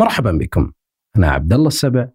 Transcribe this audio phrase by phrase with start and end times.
[0.00, 0.72] مرحبا بكم.
[1.16, 2.08] أنا عبد الله السبع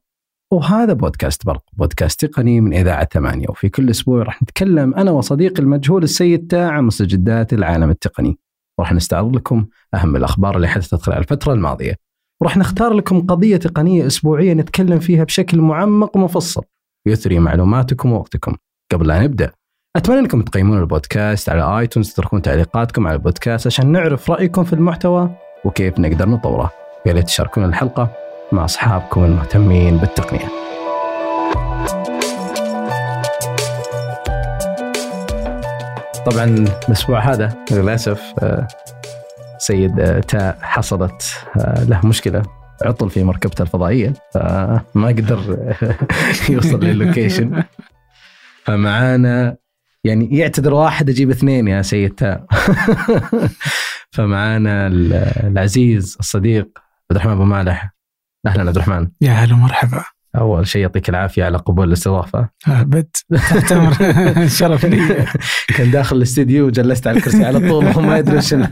[0.54, 3.46] وهذا بودكاست برق بودكاست تقني من إذاعة ثمانية.
[3.50, 8.38] وفي كل أسبوع راح نتكلم أنا وصديقي المجهول السيد تاع مستجدات العالم التقني.
[8.80, 11.96] وراح نستعرض لكم أهم الأخبار اللي حدثت خلال الفترة الماضية.
[12.42, 16.64] وراح نختار لكم قضية تقنية أسبوعية نتكلم فيها بشكل معمق ومفصل
[17.08, 18.56] ويثري معلوماتكم ووقتكم.
[18.92, 19.52] قبل لا نبدأ
[19.96, 25.36] أتمنى أنكم تقيمون البودكاست على آيتونز تتركون تعليقاتكم على البودكاست عشان نعرف رأيكم في المحتوى
[25.66, 26.85] وكيف نقدر نطوره.
[27.06, 28.10] يا ريت تشاركون الحلقة
[28.52, 30.48] مع أصحابكم المهتمين بالتقنية.
[36.26, 36.46] طبعا
[36.88, 38.68] الأسبوع هذا للأسف آه،
[39.58, 42.44] سيد آه، تاء حصلت آه، له مشكلة
[42.86, 45.58] عطل في مركبته الفضائية فما قدر
[46.50, 47.64] يوصل للوكيشن
[48.64, 49.56] فمعانا
[50.04, 52.46] يعني يعتذر واحد أجيب اثنين يا سيد تاء
[54.16, 54.88] فمعانا
[55.48, 57.94] العزيز الصديق عبد الرحمن أبو مالح.
[58.48, 59.08] أهلا عبد الرحمن.
[59.22, 60.04] يا هلا ومرحبا.
[60.36, 62.50] أول شيء يعطيك العافية على قبول الاستضافة.
[62.68, 63.94] ابد تحت أمر
[64.48, 65.26] شرف لي.
[65.68, 68.68] كان داخل الاستديو وجلست على الكرسي على طول وهو ما يدري شنو.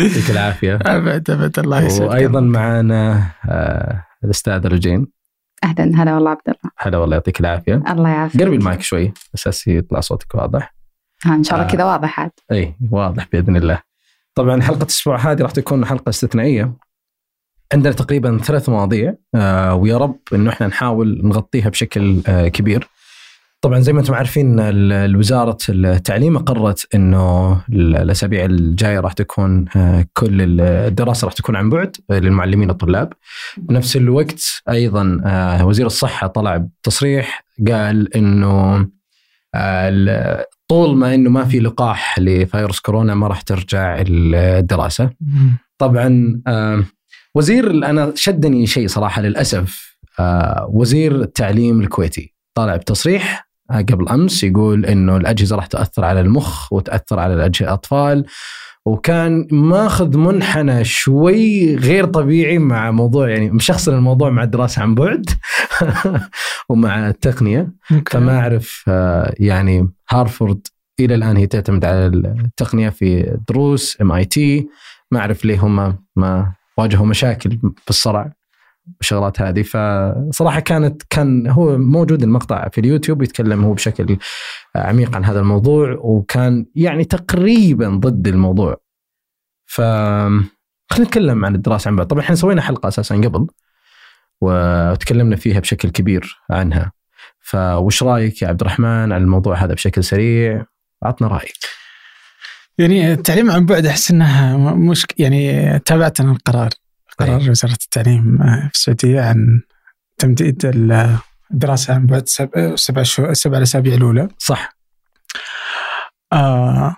[0.00, 0.78] يعطيك العافية.
[0.82, 1.58] أبد أبد.
[1.58, 2.10] الله يسعدك.
[2.10, 5.06] وأيضا معنا آه الاستاذ رجين.
[5.64, 6.02] أهلا.
[6.02, 6.72] هلا والله عبد الله.
[6.78, 7.82] هلا والله يعطيك العافية.
[7.88, 8.42] الله يعافيك.
[8.42, 10.74] قربي المايك شوي أساس يطلع صوتك واضح.
[11.24, 11.72] ها إن شاء الله آه.
[11.72, 12.30] كذا واضح عاد.
[12.52, 13.82] إي واضح بإذن الله.
[14.34, 16.76] طبعا حلقة الأسبوع هذه راح تكون حلقة استثنائية.
[17.72, 22.88] عندنا تقريبا ثلاث مواضيع آه ويا رب إنه إحنا نحاول نغطيها بشكل آه كبير.
[23.62, 24.56] طبعا زي ما أنتم عارفين
[25.16, 31.96] وزاره التعليم أقرت إنه الأسابيع الجاية راح تكون آه كل الدراسة راح تكون عن بعد
[32.10, 33.12] للمعلمين والطلاب.
[33.56, 35.20] بنفس الوقت أيضا
[35.62, 38.86] وزير الصحة طلع بتصريح قال إنه
[40.68, 45.10] طول ما إنه ما في لقاح لفيروس كورونا ما راح ترجع الدراسة.
[45.78, 46.40] طبعا
[47.34, 52.34] وزير أنا شدني شيء صراحة للأسف آه وزير التعليم الكويتي.
[52.54, 58.24] طالع بتصريح آه قبل أمس يقول إنه الأجهزة راح تأثر على المخ وتأثر على الأطفال
[58.86, 65.30] وكان ماخذ منحنى شوي غير طبيعي مع موضوع يعني مشخصن الموضوع مع الدراسة عن بعد
[66.68, 67.72] ومع التقنية.
[68.10, 70.66] فما أعرف آه يعني هارفورد
[71.00, 74.68] إلى الآن هي تعتمد على التقنية في دروس ام اي تي
[75.10, 78.32] ما أعرف ليه هم ما واجهوا مشاكل في الصرع
[78.96, 79.62] والشغلات هذه.
[79.62, 84.16] فصراحة كانت كان هو موجود المقطع في اليوتيوب يتكلم هو بشكل
[84.76, 88.76] عميق عن هذا الموضوع وكان يعني تقريبا ضد الموضوع.
[89.66, 92.06] ف خلينا نتكلم عن الدراسة عن بعد.
[92.06, 93.46] طبعا إحنا سوينا حلقة أساسا قبل
[94.40, 96.92] وتكلمنا فيها بشكل كبير عنها.
[97.40, 100.66] فوش رأيك يا عبد الرحمن على الموضوع هذا بشكل سريع؟
[101.02, 101.79] عطنا رأيك.
[102.80, 106.70] يعني التعليم عن بعد أحس انها مش يعني تابعت أنا القرار.
[107.18, 107.50] قرار أيه.
[107.50, 109.60] وزارة التعليم في السعودية عن
[110.18, 110.60] تمديد
[111.52, 113.02] الدراسة عن بعد سبع سبع
[113.32, 114.28] سبع الأسابيع الأولى.
[114.38, 114.76] صح.
[116.32, 116.96] آه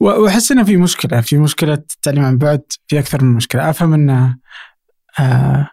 [0.00, 3.70] وأحس إنه في مشكلة في مشكلة التعليم عن بعد في أكثر من مشكلة.
[3.70, 4.36] أفهم إنه
[5.20, 5.70] آه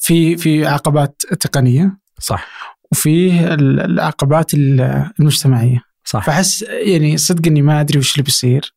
[0.00, 1.98] في في عقبات تقنية.
[2.18, 2.46] صح.
[2.92, 5.85] وفي العقبات المجتمعية.
[6.06, 6.26] صح.
[6.26, 8.74] فأحس يعني صدق إني ما أدري وش اللي بيصير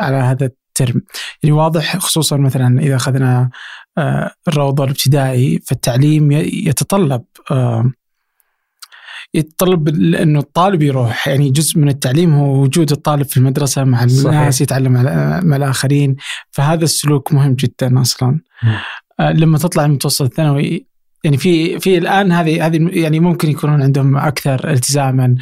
[0.00, 1.02] على هذا الترم.
[1.42, 3.50] يعني واضح خصوصا مثلا إذا أخذنا
[4.48, 7.24] الروضة الابتدائي فالتعليم يتطلب
[9.34, 11.28] يتطلب إنه الطالب يروح.
[11.28, 14.92] يعني جزء من التعليم هو وجود الطالب في المدرسة مع الناس يتعلم
[15.44, 16.16] مع الآخرين.
[16.50, 18.40] فهذا السلوك مهم جدا أصلا.
[19.20, 20.86] لما تطلع المتوسط الثانوي
[21.24, 25.36] يعني في في الآن هذه هذه يعني ممكن يكونون عندهم أكثر التزاما.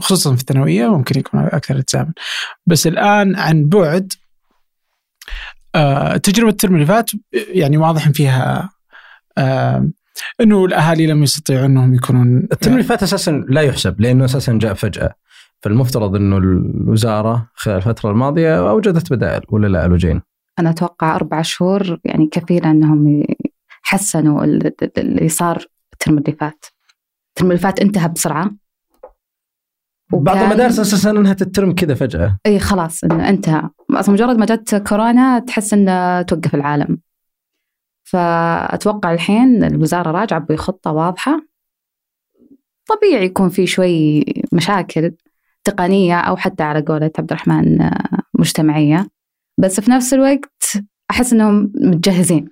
[0.00, 2.12] خصوصا في الثانوية ممكن يكون أكثر التزاما
[2.66, 4.12] بس الآن عن بعد
[6.22, 8.70] تجربة الترم اللي فات يعني واضح فيها
[10.40, 14.74] إنه الأهالي لم يستطيعوا إنهم يكونون الترم اللي فات أساسا لا يحسب لأنه أساسا جاء
[14.74, 15.14] فجأة
[15.60, 20.22] فالمفترض إنه الوزارة خلال الفترة الماضية أوجدت بدائل ولا لا لجين؟
[20.58, 23.24] أنا أتوقع أربع شهور يعني كفيلة إنهم
[23.82, 24.44] حسنوا
[24.98, 26.64] اللي صار الترم اللي فات.
[27.28, 28.50] الترم اللي فات انتهى بسرعة
[30.12, 32.38] بعض المدارس أساسا انهت الترم كذا فجأة.
[32.46, 33.68] إي خلاص إنه انتهى.
[33.90, 36.98] أصلا مجرد ما جت كورونا تحس إنه توقف العالم.
[38.04, 41.46] فأتوقع الحين الوزارة راجعة بخطة واضحة.
[42.88, 45.12] طبيعي يكون في شوي مشاكل
[45.64, 47.90] تقنية أو حتى على قولة عبد الرحمن
[48.34, 49.06] مجتمعية.
[49.58, 50.72] بس في نفس الوقت
[51.10, 52.48] أحس إنهم متجهزين.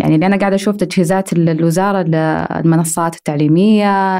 [0.00, 4.18] يعني اللي أنا قاعدة أشوف تجهيزات الوزارة للمنصات التعليمية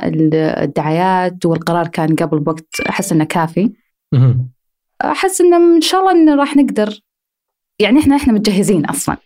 [0.62, 3.72] الدعايات والقرار كان قبل بوقت أحس إنه كافي.
[5.04, 7.00] أحس إنه إن شاء الله انه راح نقدر.
[7.78, 9.16] يعني إحنا إحنا متجهزين أصلا.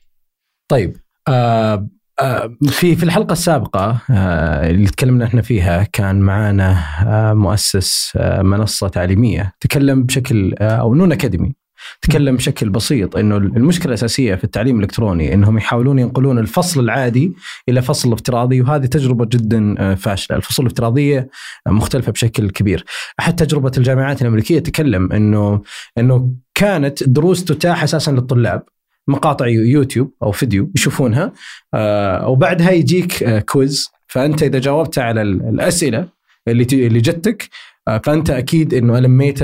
[0.70, 0.96] طيب
[1.28, 1.88] آه
[2.20, 6.76] آه في في الحلقة السابقة آه اللي تكلمنا إحنا فيها كان معانا
[7.06, 11.54] آه مؤسس منصة تعليمية تكلم بشكل أو نون أكاديمي.
[12.02, 17.32] تكلم بشكل بسيط إنه المشكلة الأساسية في التعليم الإلكتروني إنهم يحاولون ينقلون الفصل العادي
[17.68, 21.28] إلى فصل افتراضي وهذه تجربة جدا آه، فاشلة، الفصول الافتراضية
[21.68, 22.84] مختلفة بشكل كبير،
[23.18, 25.62] حتى تجربة الجامعات الأمريكية تكلم إنه
[25.98, 28.62] إنه كانت الدروس تتاح أساسا للطلاب.
[29.08, 31.32] مقاطع يوتيوب أو فيديو يشوفونها
[31.74, 33.88] آه، وبعدها يجيك آه، quiz.
[34.06, 36.08] فأنت إذا جاوبت على الأسئلة
[36.48, 37.48] اللي اللي جتك
[37.88, 39.42] آه، فأنت أكيد إنه ألميت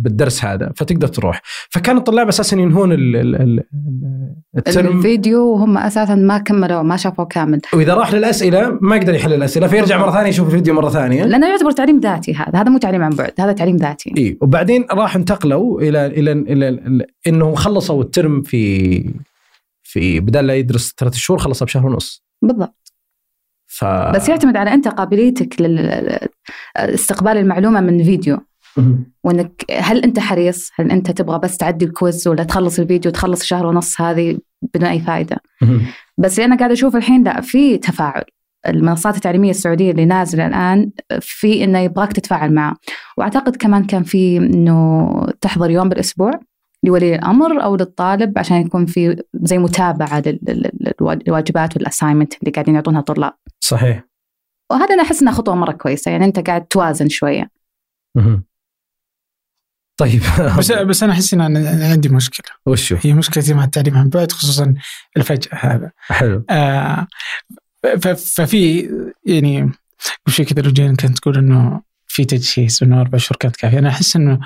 [0.00, 1.42] بالدرس هذا فتقدر تروح.
[1.70, 2.92] فكان الطلاب أساسا ينهون
[4.56, 4.98] الترم.
[4.98, 7.60] الفيديو وهم أساسا ما كملوا ما شافوا كامل.
[7.74, 11.24] وإذا راح للأسئلة ما يقدر يحل الأسئلة فيرجع مرة ثانية يشوف الفيديو مرة ثانية.
[11.24, 14.14] لأنه يعتبر تعليم ذاتي هذا هذا مو تعليم عن بعد هذا تعليم ذاتي.
[14.18, 19.04] إي وبعدين راح انتقلوا إلى إلى إلى, إلى انه خلصوا الترم في
[19.82, 22.24] في بدل لا يدرس ثلاث شهور خلصها بشهر ونص.
[22.42, 22.92] بالضبط.
[23.66, 23.84] ف...
[23.84, 25.60] بس يعتمد على أنت قابليتك
[26.76, 28.38] لاستقبال المعلومة من فيديو.
[29.24, 33.44] وإنك هل أنت حريص؟ هل أنت تبغى بس تعدي ال quiz ولا تخلص الفيديو وتخلص
[33.44, 34.38] شهر ونص هذه
[34.74, 35.36] بدون أي فائدة؟
[36.18, 38.24] بس أنا قاعدة أشوف الحين لا في تفاعل
[38.68, 40.90] المنصات التعليمية السعودية اللي نازلة الآن
[41.20, 42.76] في إنه يبغاك تتفاعل معه
[43.16, 46.40] وأعتقد كمان كان في إنه تحضر يوم بالأسبوع
[46.84, 53.32] لولي الأمر أو للطالب عشان يكون في زي متابعة للواجبات والاسايمنت اللي قاعدين يعطونها الطلاب.
[53.60, 54.04] صحيح.
[54.70, 57.50] وهذا أنا أحس انها خطوة مرة كويسة يعني أنت قاعد توازن شوية.
[60.00, 60.22] طيب.
[60.58, 62.56] بس بس أنا أحس إن أنا عندي مشكلة.
[62.66, 64.74] وشو؟ هي مشكلتي مع التعليم عن بعد خصوصا
[65.16, 65.90] الفجأة هذا.
[65.98, 66.44] حلو.
[66.50, 67.06] آه
[68.16, 68.88] ففي
[69.26, 69.60] يعني
[70.26, 73.78] قبل شوي كذا لو كانت تقول إنه في تجهيز انه أربع شهور كانت كافية.
[73.78, 74.38] أنا أحس انه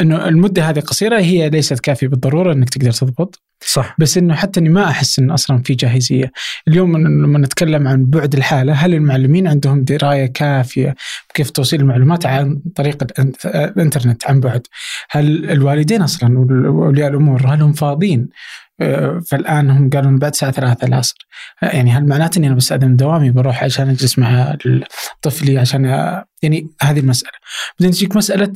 [0.00, 3.42] إنه المدة هذه قصيرة هي ليست كافية بالضرورة إنك تقدر تضبط.
[3.66, 3.94] صح.
[3.98, 6.32] بس إنه حتى إني ما أحس إنه أصلا في جاهزية.
[6.68, 10.94] اليوم لما نتكلم عن بعد الحالة هل المعلمين عندهم دراية كافية
[11.30, 13.04] بكيف توصيل المعلومات عن طريق
[13.44, 14.66] الإنترنت عن بعد؟
[15.10, 18.28] هل الوالدين أصلا وأولياء الأمور هل هم فاضيين؟
[18.80, 21.26] آه، فالآن هم قالوا بعد الساعة 3 العصر.
[21.62, 24.56] يعني هل معناته إني أنا بستاذن دوامي بروح عشان أجلس مع
[25.22, 25.84] طفلي عشان
[26.42, 27.32] يعني هذه المسألة.
[27.80, 28.52] بعدين تجيك مسألة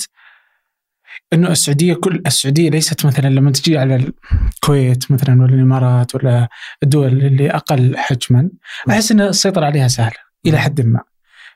[1.33, 4.13] إنه السعودية كل السعودية ليست مثلا لما تجي على
[4.55, 6.49] الكويت مثلا ولا الإمارات ولا
[6.83, 8.51] الدول اللي أقل حجما
[8.91, 10.17] أحس إن السيطرة عليها سهلة
[10.47, 11.01] إلى حد ما.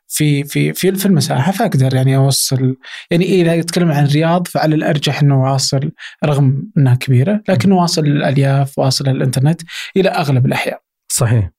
[0.09, 2.77] في في في في المساحه فأقدر يعني اوصل
[3.11, 5.91] يعني إذا أتكلم عن الرياض فعلى الأرجح إنه واصل
[6.25, 9.63] رغم إنها كبيرة لكن واصل الألياف واصل الإنترنت
[9.97, 10.83] إلى أغلب الأحياء.
[11.09, 11.51] صحيح.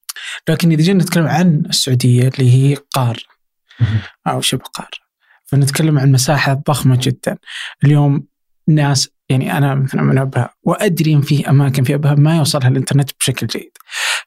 [0.50, 3.18] لكن إذا جينا نتكلم عن السعودية اللي هي قار
[4.28, 5.03] أو شبه قار
[5.46, 7.38] فنتكلم عن مساحة ضخمة جدا.
[7.84, 8.24] اليوم
[8.68, 13.10] ناس يعني أنا مثلا من أبها وأدري إن في أماكن في أبها ما يوصلها الإنترنت
[13.20, 13.72] بشكل جيد.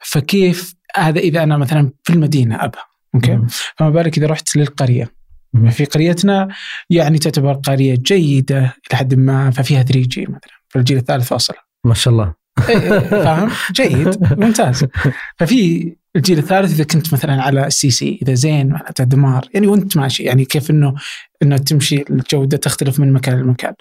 [0.00, 2.84] فكيف هذا إذا أنا مثلا في المدينة أبها
[3.14, 3.40] أوكي؟
[3.76, 5.16] فما بالك إذا رحت للقرية.
[5.70, 6.48] في قريتنا
[6.90, 11.54] يعني تعتبر قرية جيدة إلى حد ما ففيها 3G مثلا في الجيل الثالث واصل
[11.84, 12.34] ما شاء الله.
[12.68, 14.86] إيه، إيه، فاهم؟ جيد ممتاز.
[15.38, 19.96] ففي الجيل الثالث إذا كنت مثلا على ال CC إذا زين معناته دمار يعني وأنت
[19.96, 20.94] ماشي يعني كيف إنه
[21.42, 23.74] إنه تمشي الجودة تختلف من مكان لمكان.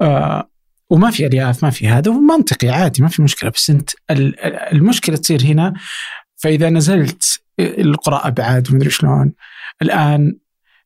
[0.00, 0.50] آه
[0.90, 3.90] وما في ألياف ما في هذا ومنطقي عادي ما في مشكلة بس أنت
[4.72, 5.74] المشكلة تصير هنا.
[6.36, 9.32] فإذا نزلت القرى ابعاد ومدري شلون
[9.82, 10.36] الآن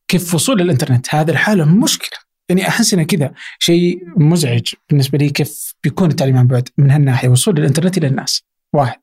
[0.07, 2.19] كيف وصول الإنترنت؟ هذا الحالة مشكلة.
[2.49, 7.29] يعني أحس إنه كذا شيء مزعج بالنسبة لي كيف بيكون التعليم عن بعد من هالناحية
[7.29, 8.48] وصول الإنترنت إلى الناس.
[8.73, 8.99] واحد.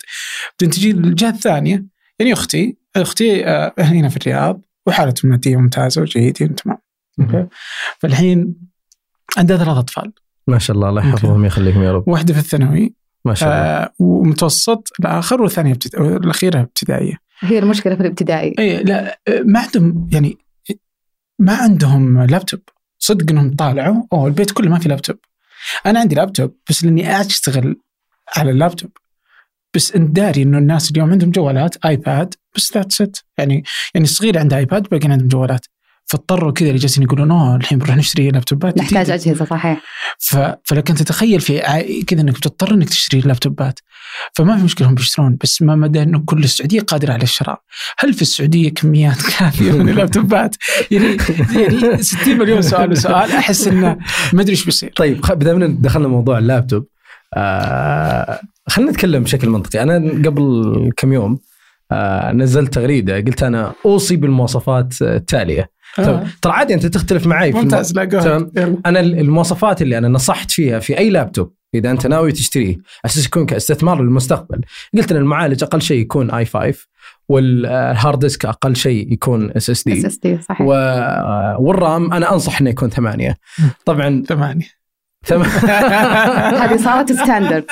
[0.60, 1.84] بعدين تجي الجهة الثانية
[2.18, 6.78] يعني أختي أختي آه، هنا في الرياض وحالته الماديه ممتازة وجيدة تمام
[7.20, 7.46] أوكي؟
[7.98, 8.54] فالحين
[9.36, 10.12] عندها ثلاث أطفال.
[10.46, 12.08] ما شاء الله الله يحفظهم يخليهم يا رب.
[12.08, 12.94] واحدة في الثانوي
[13.24, 13.60] ما شاء الله.
[13.60, 15.94] آه ومتوسط الآخر والثانية ابتد...
[15.96, 17.14] الاخيره ابتدائية.
[17.40, 18.54] هي المشكلة في الابتدائي.
[18.58, 20.38] اي لا ما عندهم يعني
[21.38, 22.60] ما عندهم لابتوب.
[22.98, 25.16] صدق إنهم طالعوا أوه البيت كله ما في لابتوب.
[25.86, 27.76] أنا عندي لابتوب بس لأني أشتغل
[28.36, 28.90] على اللابتوب.
[29.76, 33.64] بس انت داري انه الناس اليوم عندهم جوالات آيباد بس that's it يعني
[33.94, 35.66] يعني الصغير عنده آيباد باقي عندهم جوالات.
[36.06, 39.80] فاضطروا كذا اللي جالسين يقولون أوه الحين بنروح نشتري لابتوبات نحتاج أجهزة صحيح.
[40.18, 40.36] ف...
[40.64, 41.58] فلكن تتخيل في
[42.06, 43.80] كذا إنك بتضطر إنك تشتري لابتوبات.
[44.32, 47.60] فما في مشكلة هم بيشترون بس ما مدى إنه كل السعودية قادرة على الشراء.
[47.98, 50.56] هل في السعودية كميات كافية من اللابتوبات؟
[50.90, 51.16] يعني
[51.56, 53.98] يعني 60 مليون سؤال وسؤال أحس إنه
[54.32, 54.92] ما أدري إيش بيصير.
[54.96, 56.86] طيب بدأنا دخلنا موضوع اللابتوب.
[57.34, 59.82] آه خلينا نتكلم بشكل منطقي.
[59.82, 61.38] أنا قبل كم يوم
[61.92, 63.16] آه نزلت تغريدة.
[63.16, 65.76] قلت أنا أوصي بالمواصفات التالية.
[65.98, 66.26] آه.
[66.42, 68.48] ترى عادي أنت تختلف معي ممتاز لا
[68.86, 73.46] أنا المواصفات اللي أنا نصحت فيها في أي لابتوب إذا أنت ناوي تشتريه أساس يكون
[73.46, 74.60] كاستثمار للمستقبل.
[74.96, 76.74] قلت إن المعالج أقل شيء يكون i5
[77.28, 80.60] وال hard disk أقل شيء يكون اس اس اس دي اس دي صحيح.
[81.60, 83.36] وال RAM أنا أنصح إنه يكون ثمانية.
[83.84, 84.64] طبعا ثمانية.
[84.64, 84.85] ثم...
[86.62, 87.64] هذه صارت standard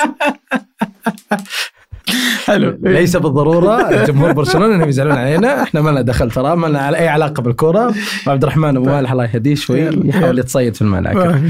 [2.47, 2.79] حلو.
[2.83, 5.63] ليس بالضرورة جمهور برشلونة انهم يزعلون علينا.
[5.63, 7.95] إحنا ما لنا دخل ترى ما لنا أي علاقة بالكورة.
[8.27, 11.41] وعبد الرحمن أبو مالح الله يهديه شوي يحاول يتصيد في الملعب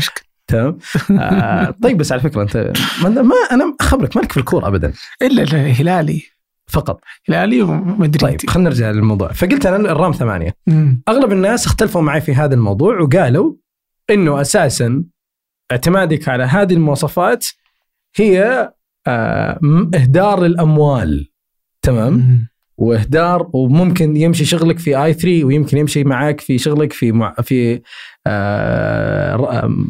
[0.47, 0.79] تمام.
[1.11, 4.93] آه طيب بس على فكرة أنت ما, ما أنا أخبرك مالك في الكورة ابدا.
[5.23, 6.23] إلا لا هلالي.
[6.67, 7.01] فقط.
[7.29, 9.33] هلالي ومدريدي طيب خلينا نرجع للموضوع.
[9.33, 10.55] فقلت أنا الرام ثمانية.
[10.67, 11.03] مم.
[11.09, 13.55] أغلب الناس اختلفوا معي في هذا الموضوع وقالوا
[14.11, 15.05] إنه أساسا
[15.73, 17.47] اعتمادك على هذه المواصفات
[18.17, 18.71] هي
[19.07, 19.59] آه
[19.95, 21.29] إهدار للاموال
[21.83, 22.47] تمام.
[22.77, 27.81] وإهدار وممكن يمشي شغلك في آي 3 ويمكن يمشي معك في شغلك في مع في
[28.27, 29.37] آه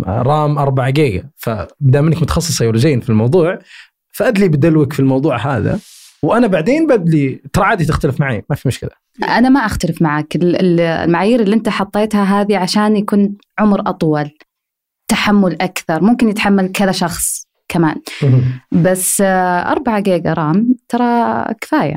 [0.07, 1.31] رام 4 جيجا.
[1.37, 3.59] فبدام انك متخصص سيولوجيا في الموضوع
[4.13, 5.79] فأدلي بدلوك في الموضوع هذا
[6.23, 8.91] وأنا بعدين بدلي ترى عادي تختلف معي ما في مشكلة.
[9.23, 10.37] أنا ما أختلف معك.
[10.37, 14.31] ال- ال- المعايير اللي أنت حطيتها هذه عشان يكون عمر أطول.
[15.09, 16.03] تحمل أكثر.
[16.03, 17.95] ممكن يتحمل كذا شخص كمان.
[18.73, 21.97] بس آه، 4 giga RAM ترى كفاية.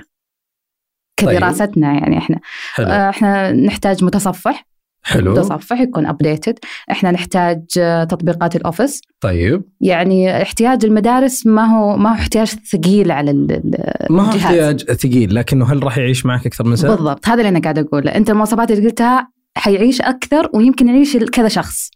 [1.18, 2.40] كدراستنا يعني إحنا.
[2.74, 2.86] حلو.
[2.88, 4.68] آه، إحنا نحتاج متصفح.
[5.04, 5.32] حلو.
[5.32, 6.60] متصفح يكون updated
[6.92, 9.02] إحنا نحتاج آه، تطبيقات ال Office.
[9.22, 9.64] طيب.
[9.82, 14.44] يعني احتياج المدارس ما هو ما هو احتياج ثقيل على ال- ال- ما هو الجهاز.
[14.46, 17.28] احتياج ثقيل لكنه هل راح يعيش معك أكثر من سنة؟ بالضبط.
[17.28, 18.16] هذا اللي أنا قاعدة أقوله.
[18.16, 21.92] أنت المواصفات اللي قلتها حيعيش أكثر ويمكن يعيش كذا شخص.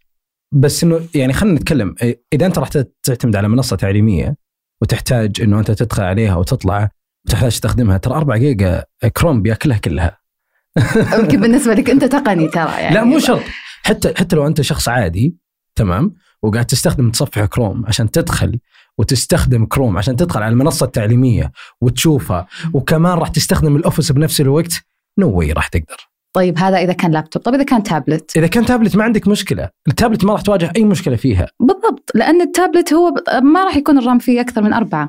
[0.52, 1.94] بس إنه يعني خلينا نتكلم.
[2.32, 2.68] إذا أنت راح
[3.02, 4.36] تعتمد على منصة تعليمية
[4.82, 6.90] وتحتاج إنه أنت تدخل عليها وتطلع
[7.26, 8.84] وتحتاج تستخدمها ترى 4 giga
[9.16, 10.18] Chrome بياكلها كلها.
[11.18, 12.94] يمكن بالنسبة لك أنت تقني ترى يعني.
[12.94, 13.42] لا مو شرط.
[13.82, 15.36] حتى حتى لو أنت شخص عادي
[15.74, 18.58] تمام؟ وقاعد تستخدم متصفح كروم عشان تدخل
[18.98, 24.72] وتستخدم كروم عشان تدخل على المنصة التعليمية وتشوفها وكمان راح تستخدم ال Office بنفس الوقت
[25.18, 26.11] no way راح تقدر.
[26.32, 29.68] طيب هذا إذا كان لابتوب طيب إذا كان تابلت إذا كان تابلت ما عندك مشكلة.
[29.88, 31.46] التابلت ما راح تواجه أي مشكلة فيها.
[31.60, 35.08] بالضبط لأن التابلت هو ما راح يكون ال RAM فيه أكثر من أربعة.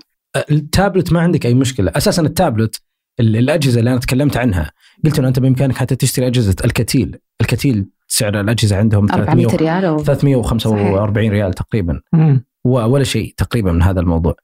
[0.52, 1.92] التابلت ما عندك أي مشكلة.
[1.96, 2.82] أساسا التابلت
[3.20, 4.72] ال- الأجهزة اللي أنا تكلمت عنها.
[5.06, 7.18] قلت إنه أنت بإمكانك حتى تشتري أجهزة Alcatel.
[7.42, 12.02] Alcatel سعر الأجهزة عندهم 400 300 ريال أو 345 ريال تقريبا.
[12.14, 12.46] مم.
[12.64, 14.36] ولا شيء تقريبا من هذا الموضوع.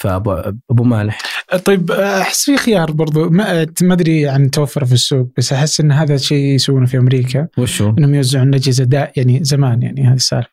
[0.00, 0.32] فابو
[0.70, 1.18] أبو مالح.
[1.64, 3.30] طيب أحس في خيار برضو.
[3.30, 7.48] ما ما أدري عن توفر في السوق بس أحس إن هذا الشيء يسوونه في أمريكا.
[7.58, 10.48] وشو؟ إنهم يوزعون اجهزه دا يعني زمان يعني هذه السالفة.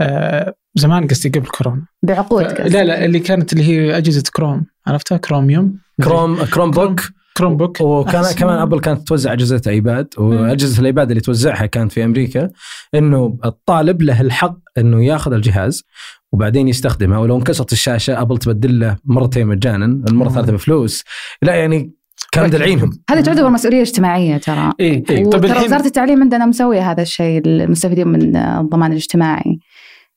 [0.00, 1.82] آه زمان قصدي قبل كورونا.
[2.02, 2.68] بعقود ف- قصدي.
[2.68, 4.66] لا لا اللي كانت اللي هي أجهزة كروم.
[4.86, 5.78] عرفتها؟ Chromium.
[6.04, 7.00] Chrome Chromebook
[7.36, 12.04] Chromebook وكان أحس- كمان أبل كانت توزع أجهزة إيباد وأجهزة الإيباد اللي توزعها كانت في
[12.04, 12.50] أمريكا
[12.94, 15.84] إنه الطالب له الحق إنه ياخذ الجهاز
[16.32, 20.28] وبعدين يستخدمها ولو انكسرت الشاشة أبل تبدل له مرتين مجانا المرة مم.
[20.28, 21.04] الثالثة بفلوس
[21.42, 21.92] لا يعني
[22.32, 25.04] كان مدلعينهم هذه تعتبر مسؤولية اجتماعية ترى اي إيه.
[25.04, 29.58] طيب وترى الحين وزارة التعليم عندنا مسوية هذا الشيء المستفيدين من الضمان الاجتماعي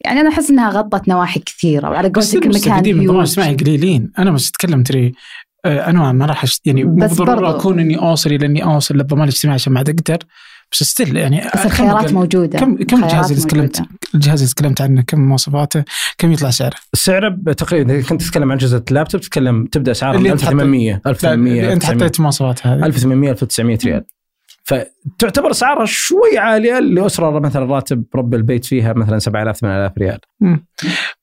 [0.05, 3.19] يعني أنا أحس إنها غطت نواحي كثيرة وعلى قولتك المكان المستفيدين من الضمان.
[3.19, 5.11] الاجتماعي قليلين أنا بس أتكلم تري
[5.65, 6.45] آه، أنا ما راح.
[6.65, 7.45] يعني مو برضو.
[7.45, 10.17] أكون إني أوصل إلى إني أوصل للضمان الاجتماعي عشان ما عاد أقدر
[10.71, 13.81] بس still يعني بس الخيارات موجودة كم كم الخيارات الجهاز اللي تكلمت.
[14.15, 15.83] الجهاز اللي تكلمت عنه كم مواصفاته
[16.17, 20.25] كم يطلع سعره؟ سعره تقريبا إذا كنت تتكلم عن اجهزه لابتوب تتكلم تبدأ اسعارها من
[20.25, 24.03] اللي أنت 1800 لا، 1800 اللي انت 1900 حطيت المواصفات هذه 1800 1900 ريال
[24.63, 30.65] فتعتبر اسعارها شوي عالية لأسرة مثلا راتب رب البيت فيها مثلا 7000 8000 ريال مم.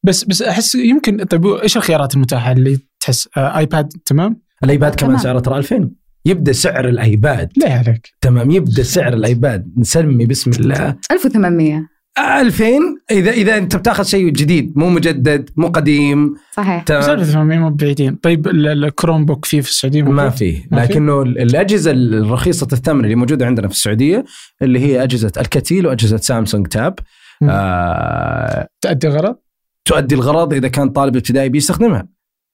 [0.03, 5.19] بس بس أحس يمكن طيب إيش الخيارات المتاحة اللي تحس آه ايباد تمام؟ الإيباد كمان.
[5.19, 5.91] سعره ترى 2000
[6.29, 7.49] يبدأ سعر الآيباد.
[7.57, 9.73] لا عليك تمام؟ يبدأ سعر الآيباد.
[9.77, 10.97] نسمي بسم الله.
[11.13, 12.65] 1800 2000
[13.11, 16.35] اذا إذا أنت بتاخذ شيء جديد مو مجدد مو قديم.
[16.57, 16.79] صحيح.
[16.83, 18.15] بس تمام 1800 مو بعيدين.
[18.15, 20.67] طيب ال- ال Chromebook فيه في السعودية؟ ما فيه.
[20.71, 24.25] ما فيه؟ لكنه الأجهزة الرخيصة الثمن اللي موجودة عندنا في السعودية
[24.63, 26.95] اللي هي أجهزة Alcatel وأجهزة Samsung Tab.
[27.41, 27.49] مم.
[27.51, 29.37] آه تأدي غرض
[29.85, 32.09] تؤدي الغرض إذا كان طالب ابتدائي بيستخدمها.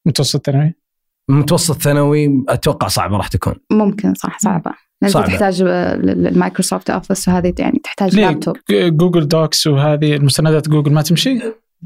[0.07, 0.75] متوسط ثانوي
[1.29, 3.55] متوسط ثانوي أتوقع صعبة راح تكون.
[3.73, 4.73] ممكن صح صعبة.
[5.07, 5.27] صعبة.
[5.27, 11.41] تحتاج ال Microsoft Office وهذه يعني تحتاج لابتوب Google Docs وهذه المستندات جوجل ما تمشي؟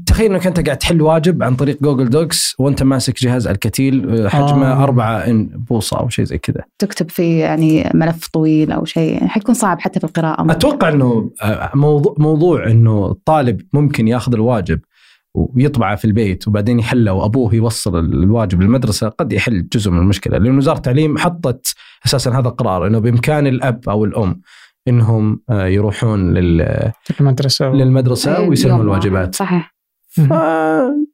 [0.05, 4.29] تخيل إنك أنت قاعد تحل واجب عن طريق Google Docs وأنت ماسك جهاز Alcatel آه،
[4.29, 4.83] حجمه آه.
[4.83, 6.63] أربعة إنش بوصة أو شيء زي كذا.
[6.79, 9.13] تكتب فيه يعني ملف طويل أو شيء.
[9.13, 14.33] يعني حيكون صعب حتى في القراءة أتوقع إنه آه، موضوع موضوع إنه الطالب ممكن ياخذ
[14.33, 14.79] الواجب
[15.35, 20.57] ويطبعه في البيت وبعدين يحله وأبوه يوصل الواجب للمدرسة قد يحل جزء من المشكلة لأن
[20.57, 21.73] وزارة التعليم حطت
[22.05, 24.41] أساسا هذا القرار إنه بإمكان الأب أو الأم
[24.87, 27.73] إنهم آه، يروحون لل- المدرسة و...
[27.73, 28.81] للمدرسة إيه، واحد.
[28.81, 29.35] الواجبات.
[29.35, 29.75] صحيح.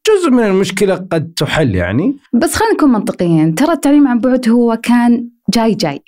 [0.07, 2.17] جزء من المشكلة قد تحل يعني.
[2.33, 6.01] بس خلينا نكون منطقيين ترى التعليم عن بعد هو كان جاي جاي.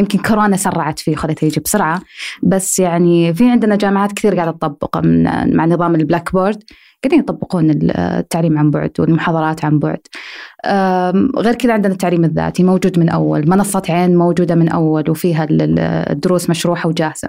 [0.00, 2.02] يمكن كورونا سرعت فيه وخلته يجي بسرعة
[2.42, 5.22] بس يعني في عندنا جامعات كثير قاعدة تطبقه من
[5.56, 6.62] مع نظام ال Blackboard.
[7.08, 9.98] قاعدين يطبقون التعليم عن بعد والمحاضرات عن بعد.
[11.36, 16.50] غير كذا عندنا التعليم الذاتي موجود من أول منصة عين موجودة من أول وفيها الدروس
[16.50, 17.28] مشروحة وجاهزة.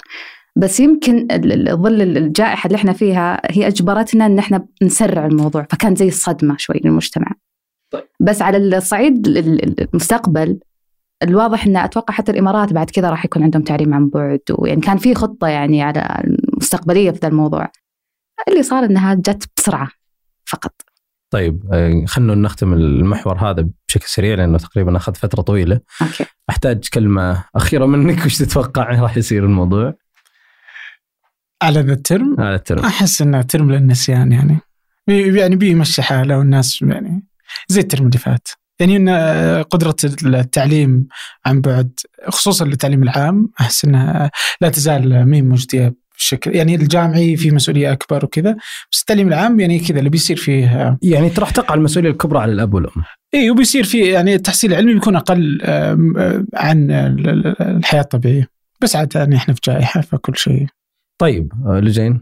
[0.55, 1.27] بس يمكن
[1.69, 6.81] ظل الجائحة اللي إحنا فيها هي أجبرتنا أن إحنا نسرع الموضوع فكان زي الصدمة شوي
[6.83, 7.31] للمجتمع.
[7.91, 8.03] طيب.
[8.19, 10.59] بس على الصعيد المستقبل
[11.23, 14.97] الواضح إن أتوقع حتى الإمارات بعد كذا راح يكون عندهم تعليم عن بعد ويعني كان
[14.97, 17.71] في خطة يعني على المستقبلية في ذا الموضوع.
[18.47, 19.89] اللي صار إنها جت بسرعة
[20.45, 20.81] فقط
[21.29, 25.79] طيب آه، خلونا نختم المحور هذا بشكل سريع لأنه تقريبا أخذ فترة طويلة.
[26.01, 26.25] okay.
[26.49, 29.93] أحتاج كلمة أخيرة منك وش تتوقع راح يصير الموضوع؟
[31.61, 34.59] على ذا الترم؟ على الترم أحس إنه ترم للنسيان يعني
[35.07, 37.23] يعني بيمشي حاله والناس يعني
[37.67, 38.47] زي الترم اللي فات.
[38.79, 39.09] يعني إن
[39.63, 41.07] قدرة التعليم
[41.45, 47.51] عن بعد خصوصا التعليم العام أحس إنها لا تزال مين مجدية بشكل يعني الجامعي في
[47.51, 48.55] مسؤولية أكبر وكذا.
[48.91, 52.73] بس التعليم العام يعني كذا اللي بيصير فيه يعني راح تقع المسؤولية الكبرى على الأب
[52.73, 53.03] والأم.
[53.33, 55.61] اي وبيصير فيه يعني التحصيل العلمي بيكون أقل
[56.53, 56.91] عن
[57.61, 58.47] الحياة الطبيعية.
[58.81, 60.67] بس عاد يعني إحنا في جائحة فكل شيء.
[61.21, 62.21] طيب آه، لجين؟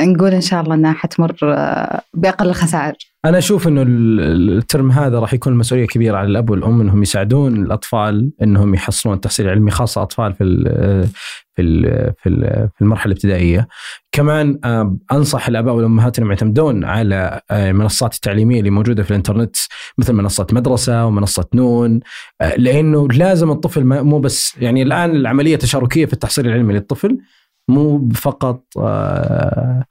[0.00, 2.94] نقول إن شاء الله إنها حتمر آه، بأقل الخسائر.
[3.24, 8.32] أنا أشوف إنه الترم هذا راح يكون مسؤولية كبيرة على الأب والأم إنهم يساعدون الأطفال
[8.42, 10.44] إنهم يحصلون التحصيل العلمي خاصه اطفال في
[11.56, 11.62] في
[12.22, 12.30] في
[12.74, 13.68] في المرحلة الابتدائية.
[14.12, 19.56] كمان آه، أنصح الآباء والأمهات إنهم يعتمدون على المنصات التعليمية اللي موجودة في الإنترنت
[19.98, 22.00] مثل منصة مدرسة ومنصة نون
[22.56, 27.18] لأنه لازم الطفل مو بس يعني الآن العملية تشاركيه في التحصيل العلمي للطفل
[27.68, 29.84] مو فقط آه،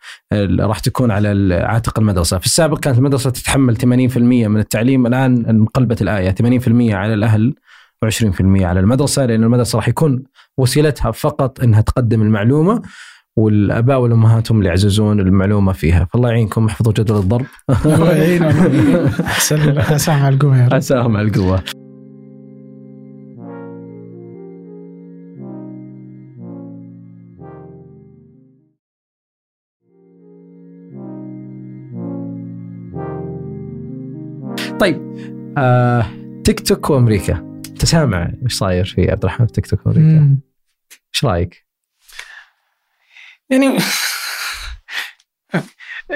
[0.60, 6.02] راح تكون على عاتق المدرسة، في السابق كانت المدرسة تتحمل 80% من التعليم، الآن انقلبت
[6.02, 7.56] الآية 80% على الأهل
[8.06, 10.24] و20% على المدرسة لأن المدرسة راح يكون
[10.58, 12.82] وسيلتها فقط إنها تقدم المعلومة
[13.36, 17.46] والآباء والأمهات هم اللي يعززون المعلومة فيها، فالله يعينكم احفظوا جدول الضرب.
[17.86, 19.10] الله يعينهم.
[19.92, 20.74] عساهم على القوة يا رب.
[20.74, 21.81] عساهم على القوة.
[34.82, 35.18] طيب
[35.58, 36.06] آه،
[36.44, 37.38] تيك توك وأمريكا.
[37.68, 40.38] انت سامع إيش صاير في عبد الرحمن في تيك توك وأمريكا؟
[41.14, 41.68] إيش رأيك؟
[43.50, 43.78] يعني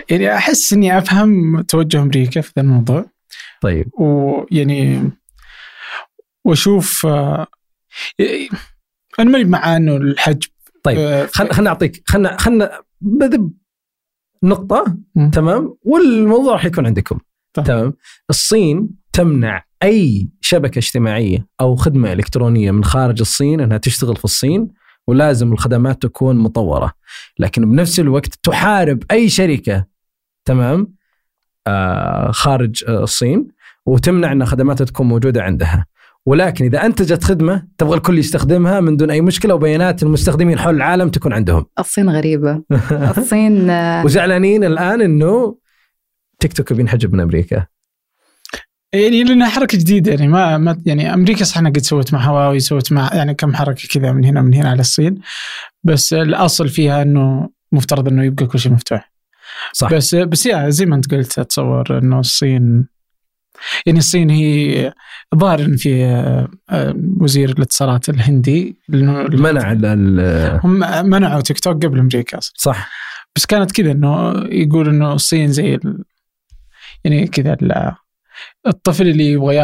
[0.10, 3.06] يعني أحس إني أفهم توجه أمريكا في ذا الموضوع.
[3.62, 4.00] طيب.
[4.00, 5.12] ويعني
[6.46, 7.48] وأشوف آه،
[9.20, 10.50] أنا ماني مع إنه الحجب
[10.84, 13.54] طيب آه، خلنا نعطيك خلنا خلنا بذب
[14.44, 14.98] نقطة
[15.34, 17.20] تمام؟ والموضوع راح يكون عندكم.
[17.64, 17.94] تمام.
[18.30, 24.68] الصين تمنع أي شبكة اجتماعية أو خدمة إلكترونية من خارج الصين إنها تشتغل في الصين
[25.08, 26.92] ولازم الخدمات تكون مطورة.
[27.40, 29.86] لكن بنفس الوقت تحارب أي شركة
[30.46, 30.94] تمام
[31.68, 33.48] آه خارج آه الصين
[33.86, 35.86] وتمنع إن خدماتها تكون موجودة عندها.
[36.26, 41.10] ولكن إذا أنتجت خدمة تبغى الكل يستخدمها من دون أي مشكلة وبيانات المستخدمين حول العالم
[41.10, 41.66] تكون عندهم.
[41.80, 42.62] الصين غريبة.
[43.18, 45.58] الصين آه، وزعلانين الآن إنه
[46.40, 47.66] تيك توك بينحجب من أمريكا.
[48.94, 52.60] يعني لانها حركة جديدة يعني ما, ما يعني أمريكا صح إنها قد سوت مع هواوي
[52.60, 55.20] سوت مع يعني كم حركة كذا من هنا ومن هنا على الصين.
[55.84, 59.12] بس الأصل فيها إنه مفترض إنه يبقى كل شيء مفتوح.
[59.74, 59.94] صح.
[59.94, 62.88] بس بس يا زي ما أنت قلت أتصور إنه الصين
[63.86, 64.94] يعني الصين هي
[65.36, 66.06] ظاهر ان في
[66.70, 69.74] آه، وزير الاتصالات الهندي منع
[70.64, 72.54] هم منعوا تيك توك قبل أمريكا أصلا.
[72.58, 72.90] صح.
[73.36, 75.80] بس كانت كذا إنه يقول إنه الصين زي
[77.06, 77.58] يعني كذا
[78.68, 79.56] الطفل اللي يبغى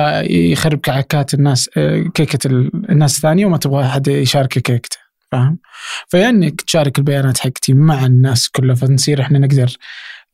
[0.52, 1.70] يخرب كعكات الناس
[2.14, 2.50] كيكة
[2.90, 4.98] الناس الثانية وما تبغى أحد يشارك كيكته
[5.32, 5.60] فاهم؟
[6.08, 9.78] فيعني تشارك البيانات حقتي مع الناس كلها فنصير إحنا نقدر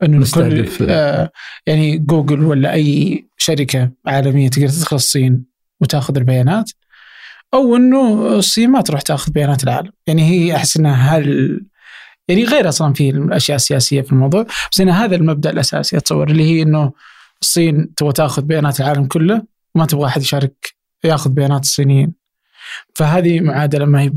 [0.02, 1.30] إنه كل آه
[1.66, 5.44] يعني جوجل ولا أي شركة عالمية تقدر تدخل الصين
[5.80, 6.70] وتاخذ البيانات
[7.54, 11.60] أو إنه الصين ما تروح تاخذ بيانات العالم يعني هي أحس إنها هل
[12.28, 14.46] يعني غير أصلا في الأشياء السياسية في الموضوع.
[14.72, 16.92] بس أنا هذا المبدأ الأساسي أتصور اللي هي إنه
[17.42, 19.42] الصين تبغى تأخذ بيانات العالم كله
[19.74, 22.12] وما تبغى أحد يشارك يأخذ بيانات الصينيين.
[22.94, 24.12] فهذه معادلة ما هي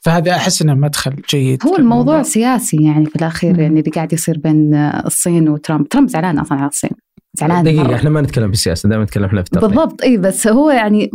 [0.00, 1.66] فهذا أحس إنه مدخل جيد.
[1.66, 2.22] هو الموضوع, الموضوع.
[2.22, 6.68] سياسي يعني في الأخير يعني اللي قاعد يصير بين الصين وترامب، ترامب زعلان أصلا على
[6.68, 6.90] الصين.
[7.34, 10.70] زعلان دقيقة إحنا ما نتكلم بالسياسة دائما نتكلم إحنا في التقنية بالضبط إي بس هو
[10.70, 11.10] يعني